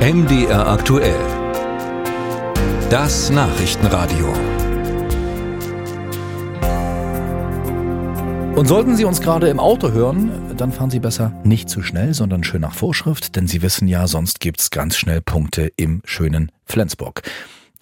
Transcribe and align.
MDR 0.00 0.66
aktuell. 0.66 1.20
Das 2.88 3.28
Nachrichtenradio. 3.28 4.32
Und 8.56 8.66
sollten 8.66 8.96
Sie 8.96 9.04
uns 9.04 9.20
gerade 9.20 9.48
im 9.48 9.60
Auto 9.60 9.92
hören, 9.92 10.56
dann 10.56 10.72
fahren 10.72 10.88
Sie 10.88 11.00
besser 11.00 11.38
nicht 11.44 11.68
zu 11.68 11.82
schnell, 11.82 12.14
sondern 12.14 12.44
schön 12.44 12.62
nach 12.62 12.72
Vorschrift, 12.72 13.36
denn 13.36 13.46
Sie 13.46 13.60
wissen 13.60 13.88
ja, 13.88 14.06
sonst 14.06 14.40
gibt's 14.40 14.70
ganz 14.70 14.96
schnell 14.96 15.20
Punkte 15.20 15.70
im 15.76 16.00
schönen 16.06 16.50
Flensburg. 16.64 17.20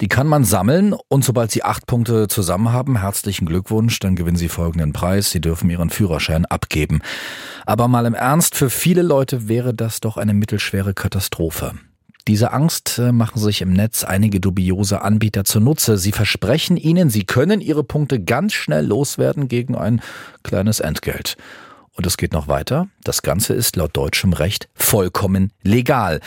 Die 0.01 0.09
kann 0.09 0.27
man 0.27 0.43
sammeln 0.43 0.93
und 1.07 1.23
sobald 1.23 1.51
Sie 1.51 1.63
acht 1.63 1.87
Punkte 1.87 2.27
zusammen 2.27 2.73
haben, 2.73 2.99
herzlichen 2.99 3.45
Glückwunsch, 3.45 3.97
dann 3.99 4.17
gewinnen 4.17 4.35
Sie 4.35 4.49
folgenden 4.49 4.91
Preis. 4.91 5.31
Sie 5.31 5.39
dürfen 5.39 5.69
Ihren 5.69 5.89
Führerschein 5.89 6.45
abgeben. 6.45 6.99
Aber 7.65 7.87
mal 7.87 8.05
im 8.05 8.13
Ernst, 8.13 8.55
für 8.55 8.69
viele 8.69 9.03
Leute 9.03 9.47
wäre 9.47 9.73
das 9.73 10.01
doch 10.01 10.17
eine 10.17 10.33
mittelschwere 10.33 10.93
Katastrophe. 10.93 11.75
Diese 12.29 12.53
Angst 12.53 12.99
äh, 12.99 13.11
machen 13.11 13.39
sich 13.39 13.63
im 13.63 13.73
Netz 13.73 14.03
einige 14.03 14.39
dubiose 14.39 15.01
Anbieter 15.01 15.45
zunutze. 15.45 15.97
Sie 15.97 16.11
versprechen 16.11 16.77
ihnen, 16.77 17.09
sie 17.09 17.23
können 17.23 17.59
ihre 17.59 17.83
Punkte 17.83 18.23
ganz 18.23 18.53
schnell 18.53 18.85
loswerden 18.85 19.47
gegen 19.47 19.75
ein 19.75 19.99
kleines 20.43 20.79
Entgelt. 20.79 21.37
Und 21.93 22.05
es 22.05 22.17
geht 22.17 22.31
noch 22.31 22.47
weiter. 22.47 22.87
Das 23.03 23.23
Ganze 23.23 23.55
ist 23.55 23.77
laut 23.77 23.97
deutschem 23.97 24.33
Recht 24.33 24.69
vollkommen 24.75 25.51
legal. 25.63 26.19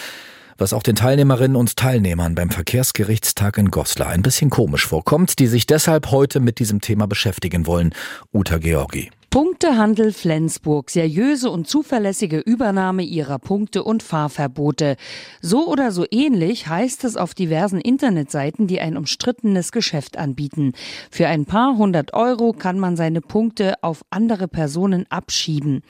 Was 0.58 0.72
auch 0.72 0.82
den 0.82 0.96
Teilnehmerinnen 0.96 1.56
und 1.56 1.76
Teilnehmern 1.76 2.34
beim 2.34 2.50
Verkehrsgerichtstag 2.50 3.56
in 3.56 3.70
Goslar 3.70 4.08
ein 4.08 4.22
bisschen 4.22 4.50
komisch 4.50 4.88
vorkommt, 4.88 5.38
die 5.38 5.46
sich 5.46 5.66
deshalb 5.66 6.10
heute 6.10 6.40
mit 6.40 6.58
diesem 6.58 6.80
Thema 6.80 7.06
beschäftigen 7.06 7.64
wollen. 7.64 7.94
Uta 8.32 8.58
Georgi. 8.58 9.12
Punktehandel 9.32 10.12
Flensburg, 10.12 10.90
seriöse 10.90 11.50
und 11.50 11.66
zuverlässige 11.66 12.40
Übernahme 12.40 13.02
ihrer 13.02 13.38
Punkte 13.38 13.82
und 13.82 14.02
Fahrverbote. 14.02 14.96
So 15.40 15.68
oder 15.68 15.90
so 15.90 16.04
ähnlich 16.10 16.66
heißt 16.68 17.04
es 17.04 17.16
auf 17.16 17.32
diversen 17.32 17.80
Internetseiten, 17.80 18.66
die 18.66 18.78
ein 18.78 18.94
umstrittenes 18.98 19.72
Geschäft 19.72 20.18
anbieten. 20.18 20.74
Für 21.10 21.28
ein 21.28 21.46
paar 21.46 21.78
hundert 21.78 22.12
Euro 22.12 22.52
kann 22.52 22.78
man 22.78 22.94
seine 22.98 23.22
Punkte 23.22 23.82
auf 23.82 24.04
andere 24.10 24.48
Personen 24.48 25.06
abschieben. 25.08 25.82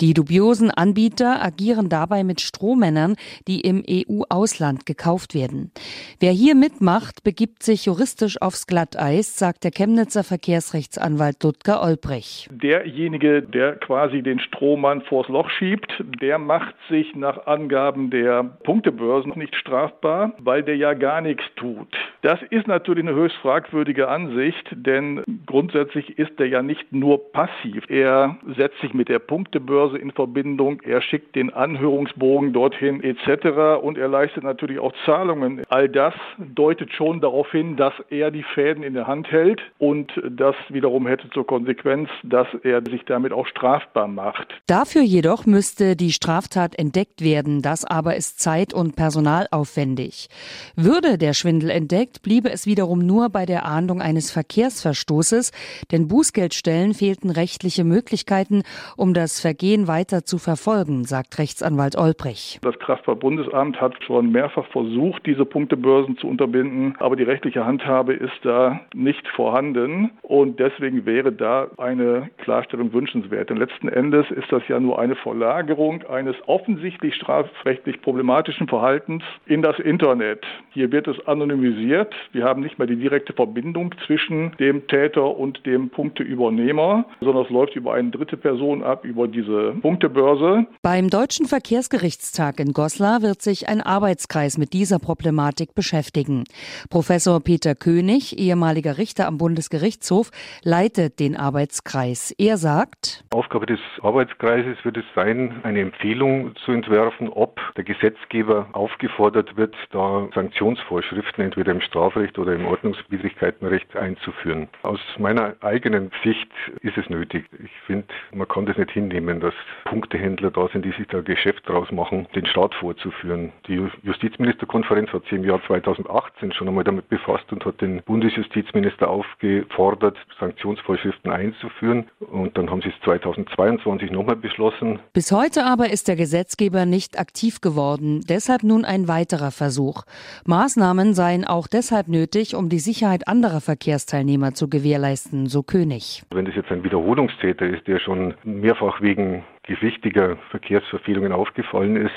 Die 0.00 0.14
dubiosen 0.14 0.70
Anbieter 0.70 1.42
agieren 1.42 1.88
dabei 1.88 2.22
mit 2.22 2.40
Strohmännern, 2.40 3.16
die 3.48 3.62
im 3.62 3.82
EU-Ausland 3.90 4.86
gekauft 4.86 5.34
werden. 5.34 5.72
Wer 6.20 6.30
hier 6.30 6.54
mitmacht, 6.54 7.24
begibt 7.24 7.64
sich 7.64 7.86
juristisch 7.86 8.40
aufs 8.40 8.68
Glatteis, 8.68 9.36
sagt 9.36 9.64
der 9.64 9.72
Chemnitzer 9.72 10.22
Verkehrsrechtsanwalt 10.22 11.42
Ludger 11.42 11.82
Olbrich. 11.82 12.48
Der 12.52 12.75
derjenige, 12.76 13.42
der 13.42 13.76
quasi 13.76 14.22
den 14.22 14.38
Strohmann 14.40 15.00
vors 15.02 15.28
Loch 15.28 15.48
schiebt, 15.50 15.92
der 16.20 16.38
macht 16.38 16.74
sich 16.88 17.14
nach 17.14 17.46
Angaben 17.46 18.10
der 18.10 18.44
Punktebörsen 18.64 19.32
nicht 19.36 19.54
strafbar, 19.56 20.32
weil 20.38 20.62
der 20.62 20.76
ja 20.76 20.94
gar 20.94 21.20
nichts 21.20 21.44
tut. 21.56 21.88
Das 22.22 22.40
ist 22.50 22.66
natürlich 22.66 23.04
eine 23.04 23.14
höchst 23.14 23.36
fragwürdige 23.38 24.08
Ansicht, 24.08 24.68
denn 24.72 25.22
grundsätzlich 25.46 26.18
ist 26.18 26.38
er 26.38 26.46
ja 26.46 26.62
nicht 26.62 26.92
nur 26.92 27.32
passiv. 27.32 27.84
Er 27.88 28.36
setzt 28.56 28.80
sich 28.80 28.92
mit 28.92 29.08
der 29.08 29.20
Punktebörse 29.20 29.96
in 29.96 30.10
Verbindung, 30.10 30.82
er 30.82 31.00
schickt 31.00 31.34
den 31.34 31.52
Anhörungsbogen 31.52 32.52
dorthin 32.52 33.02
etc. 33.02 33.82
und 33.82 33.96
er 33.96 34.08
leistet 34.08 34.44
natürlich 34.44 34.78
auch 34.78 34.92
Zahlungen. 35.04 35.62
All 35.68 35.88
das 35.88 36.14
deutet 36.38 36.92
schon 36.92 37.20
darauf 37.20 37.50
hin, 37.52 37.76
dass 37.76 37.94
er 38.10 38.30
die 38.30 38.42
Fäden 38.42 38.82
in 38.82 38.94
der 38.94 39.06
Hand 39.06 39.30
hält 39.30 39.62
und 39.78 40.12
das 40.28 40.56
wiederum 40.68 41.06
hätte 41.06 41.30
zur 41.30 41.46
Konsequenz, 41.46 42.10
dass 42.22 42.48
er 42.70 42.82
sich 42.82 43.04
damit 43.06 43.32
auch 43.32 43.46
strafbar 43.46 44.08
macht. 44.08 44.48
Dafür 44.66 45.02
jedoch 45.02 45.46
müsste 45.46 45.96
die 45.96 46.12
Straftat 46.12 46.78
entdeckt 46.78 47.22
werden. 47.22 47.62
Das 47.62 47.84
aber 47.84 48.16
ist 48.16 48.40
zeit- 48.40 48.74
und 48.74 48.96
personalaufwendig. 48.96 50.28
Würde 50.76 51.18
der 51.18 51.34
Schwindel 51.34 51.70
entdeckt, 51.70 52.22
bliebe 52.22 52.50
es 52.50 52.66
wiederum 52.66 52.98
nur 52.98 53.30
bei 53.30 53.46
der 53.46 53.64
Ahndung 53.64 54.00
eines 54.00 54.30
Verkehrsverstoßes, 54.30 55.52
denn 55.92 56.08
Bußgeldstellen 56.08 56.94
fehlten 56.94 57.30
rechtliche 57.30 57.84
Möglichkeiten, 57.84 58.62
um 58.96 59.14
das 59.14 59.40
Vergehen 59.40 59.88
weiter 59.88 60.24
zu 60.24 60.38
verfolgen, 60.38 61.04
sagt 61.04 61.38
Rechtsanwalt 61.38 61.96
Olbrich. 61.96 62.58
Das 62.62 62.78
Kraftfahrtbundesamt 62.78 63.80
hat 63.80 63.94
schon 64.04 64.30
mehrfach 64.30 64.66
versucht, 64.66 65.26
diese 65.26 65.44
Punktebörsen 65.44 66.16
zu 66.18 66.28
unterbinden, 66.28 66.94
aber 66.98 67.16
die 67.16 67.24
rechtliche 67.24 67.64
Handhabe 67.64 68.14
ist 68.14 68.38
da 68.42 68.80
nicht 68.94 69.26
vorhanden 69.28 70.10
und 70.22 70.58
deswegen 70.58 71.06
wäre 71.06 71.32
da 71.32 71.68
eine 71.78 72.30
Klarstellung 72.56 72.92
wünschenswert. 72.94 73.50
Denn 73.50 73.58
letzten 73.58 73.88
Endes 73.88 74.24
ist 74.30 74.50
das 74.50 74.62
ja 74.68 74.80
nur 74.80 74.98
eine 74.98 75.14
Verlagerung 75.14 76.02
eines 76.04 76.36
offensichtlich 76.46 77.14
strafrechtlich 77.14 78.00
problematischen 78.00 78.66
Verhaltens 78.66 79.22
in 79.44 79.60
das 79.60 79.78
Internet. 79.78 80.46
Hier 80.70 80.90
wird 80.90 81.06
es 81.06 81.16
anonymisiert. 81.26 82.14
Wir 82.32 82.44
haben 82.44 82.62
nicht 82.62 82.78
mehr 82.78 82.86
die 82.86 82.96
direkte 82.96 83.34
Verbindung 83.34 83.94
zwischen 84.06 84.56
dem 84.58 84.86
Täter 84.86 85.36
und 85.36 85.66
dem 85.66 85.90
Punkteübernehmer, 85.90 87.04
sondern 87.20 87.44
es 87.44 87.50
läuft 87.50 87.76
über 87.76 87.92
eine 87.92 88.10
dritte 88.10 88.38
Person 88.38 88.82
ab, 88.82 89.04
über 89.04 89.28
diese 89.28 89.74
Punktebörse. 89.82 90.66
Beim 90.80 91.10
Deutschen 91.10 91.44
Verkehrsgerichtstag 91.44 92.58
in 92.58 92.72
Goslar 92.72 93.20
wird 93.20 93.42
sich 93.42 93.68
ein 93.68 93.82
Arbeitskreis 93.82 94.56
mit 94.56 94.72
dieser 94.72 94.98
Problematik 94.98 95.74
beschäftigen. 95.74 96.44
Professor 96.88 97.38
Peter 97.40 97.74
König, 97.74 98.38
ehemaliger 98.38 98.96
Richter 98.96 99.26
am 99.26 99.36
Bundesgerichtshof, 99.36 100.30
leitet 100.62 101.20
den 101.20 101.36
Arbeitskreis. 101.36 102.34
Er 102.38 102.58
sagt, 102.58 103.24
Aufgabe 103.30 103.64
des 103.64 103.80
Arbeitskreises 104.02 104.76
wird 104.84 104.98
es 104.98 105.06
sein, 105.14 105.60
eine 105.62 105.80
Empfehlung 105.80 106.54
zu 106.56 106.72
entwerfen, 106.72 107.30
ob 107.30 107.58
der 107.76 107.84
Gesetzgeber 107.84 108.68
aufgefordert 108.72 109.56
wird, 109.56 109.74
da 109.90 110.28
Sanktionsvorschriften 110.34 111.44
entweder 111.44 111.72
im 111.72 111.80
Strafrecht 111.80 112.38
oder 112.38 112.54
im 112.54 112.66
Ordnungswidrigkeitenrecht 112.66 113.96
einzuführen. 113.96 114.68
Aus 114.82 115.00
meiner 115.18 115.54
eigenen 115.60 116.10
Sicht 116.24 116.50
ist 116.80 116.96
es 116.96 117.08
nötig. 117.10 117.44
Ich 117.62 117.70
finde, 117.86 118.06
man 118.32 118.48
kann 118.48 118.66
das 118.66 118.76
nicht 118.76 118.90
hinnehmen, 118.90 119.40
dass 119.40 119.54
Punktehändler 119.84 120.50
da 120.50 120.68
sind, 120.68 120.84
die 120.84 120.92
sich 120.92 121.06
da 121.08 121.20
Geschäft 121.20 121.68
draus 121.68 121.90
machen, 121.90 122.26
den 122.34 122.46
Staat 122.46 122.74
vorzuführen. 122.74 123.52
Die 123.68 123.86
Justizministerkonferenz 124.02 125.12
hat 125.12 125.24
sich 125.24 125.32
im 125.32 125.44
Jahr 125.44 125.60
2018 125.66 126.52
schon 126.52 126.68
einmal 126.68 126.84
damit 126.84 127.08
befasst 127.08 127.52
und 127.52 127.64
hat 127.64 127.80
den 127.80 128.02
Bundesjustizminister 128.02 129.08
aufgefordert, 129.08 130.16
Sanktionsvorschriften 130.40 131.30
einzuführen. 131.30 132.08
Und 132.20 132.56
dann 132.56 132.70
haben 132.70 132.82
sie 132.82 132.88
es 132.88 133.04
2022 133.04 134.10
nochmal 134.10 134.36
beschlossen. 134.36 135.00
Bis 135.12 135.32
heute 135.32 135.64
aber 135.64 135.90
ist 135.90 136.08
der 136.08 136.16
Gesetzgeber 136.16 136.86
nicht 136.86 137.18
aktiv 137.18 137.60
geworden. 137.66 138.20
Deshalb 138.28 138.62
nun 138.62 138.84
ein 138.84 139.08
weiterer 139.08 139.50
Versuch. 139.50 140.04
Maßnahmen 140.46 141.14
seien 141.14 141.44
auch 141.44 141.66
deshalb 141.66 142.06
nötig, 142.06 142.54
um 142.54 142.68
die 142.68 142.78
Sicherheit 142.78 143.26
anderer 143.26 143.60
Verkehrsteilnehmer 143.60 144.54
zu 144.54 144.70
gewährleisten, 144.70 145.46
so 145.46 145.64
König. 145.64 146.22
Wenn 146.30 146.44
das 146.44 146.54
jetzt 146.54 146.70
ein 146.70 146.84
Wiederholungstäter 146.84 147.66
ist, 147.66 147.84
der 147.88 147.98
schon 147.98 148.34
mehrfach 148.44 149.00
wegen 149.00 149.42
gewichtiger 149.64 150.36
Verkehrsverfehlungen 150.50 151.32
aufgefallen 151.32 151.96
ist, 151.96 152.14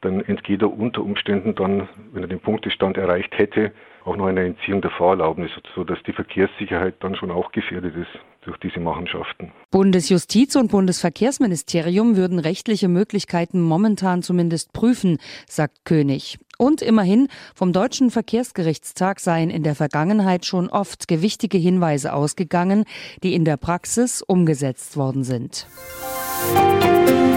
dann 0.00 0.20
entgeht 0.20 0.62
er 0.62 0.72
unter 0.72 1.02
Umständen 1.02 1.54
dann, 1.54 1.88
wenn 2.12 2.22
er 2.22 2.28
den 2.28 2.40
Punktestand 2.40 2.96
erreicht 2.96 3.36
hätte, 3.36 3.72
auch 4.04 4.16
noch 4.16 4.26
eine 4.26 4.44
Entziehung 4.44 4.80
der 4.80 4.90
Fahrerlaubnis, 4.90 5.50
sodass 5.74 5.98
die 6.06 6.12
Verkehrssicherheit 6.12 6.94
dann 7.00 7.16
schon 7.16 7.30
auch 7.30 7.50
gefährdet 7.50 7.94
ist 7.96 8.20
durch 8.42 8.56
diese 8.58 8.78
Machenschaften. 8.78 9.50
Bundesjustiz 9.72 10.54
und 10.54 10.70
Bundesverkehrsministerium 10.70 12.16
würden 12.16 12.38
rechtliche 12.38 12.86
Möglichkeiten 12.86 13.60
momentan 13.60 14.22
zumindest 14.22 14.72
prüfen, 14.72 15.18
sagt 15.48 15.84
König. 15.84 16.38
Und 16.56 16.80
immerhin, 16.80 17.28
vom 17.54 17.72
Deutschen 17.72 18.10
Verkehrsgerichtstag 18.10 19.18
seien 19.18 19.50
in 19.50 19.64
der 19.64 19.74
Vergangenheit 19.74 20.46
schon 20.46 20.70
oft 20.70 21.08
gewichtige 21.08 21.58
Hinweise 21.58 22.14
ausgegangen, 22.14 22.84
die 23.22 23.34
in 23.34 23.44
der 23.44 23.56
Praxis 23.56 24.22
umgesetzt 24.22 24.96
worden 24.96 25.24
sind. 25.24 25.66
Musik 26.54 27.35